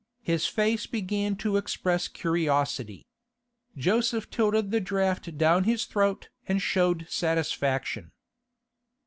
His 0.23 0.47
face 0.47 0.87
began 0.87 1.35
to 1.35 1.57
express 1.57 2.07
curiosity. 2.07 3.05
Joseph 3.77 4.31
tilted 4.31 4.71
the 4.71 4.81
draught 4.81 5.37
down 5.37 5.65
his 5.65 5.85
throat 5.85 6.29
and 6.47 6.59
showed 6.59 7.05
satisfaction. 7.07 8.11